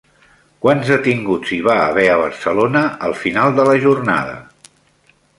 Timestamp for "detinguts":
0.91-1.51